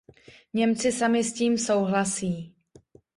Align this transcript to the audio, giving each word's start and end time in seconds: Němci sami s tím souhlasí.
Němci 0.53 0.91
sami 0.91 1.23
s 1.23 1.33
tím 1.33 1.57
souhlasí. 1.57 2.55